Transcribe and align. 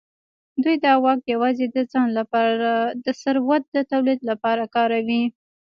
دوی 0.63 0.75
دا 0.85 0.93
واک 1.03 1.21
یوازې 1.33 1.65
د 1.69 1.77
ځان 1.91 2.07
لپاره 2.19 2.71
د 3.03 3.07
ثروت 3.21 3.63
د 3.75 3.77
تولید 3.91 4.19
لپاره 4.29 4.63
کاروي. 4.75 5.23